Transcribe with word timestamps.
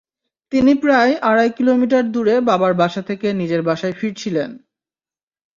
তিনি 0.51 0.71
প্রায় 0.83 1.13
আড়াই 1.21 1.49
কিলোমিটার 1.57 2.03
দূরে 2.11 2.35
বাবার 2.49 2.73
বাসা 2.73 3.01
থেকে 3.01 3.27
নিজের 3.33 3.61
বাসায় 3.61 3.95
ফিরছিলেন। 3.99 4.49